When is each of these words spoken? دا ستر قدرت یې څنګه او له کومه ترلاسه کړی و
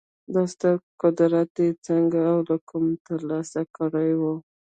دا 0.33 0.43
ستر 0.53 0.75
قدرت 1.01 1.51
یې 1.63 1.69
څنګه 1.87 2.19
او 2.31 2.37
له 2.49 2.57
کومه 2.69 2.95
ترلاسه 3.07 3.61
کړی 3.77 4.11
و 4.19 4.23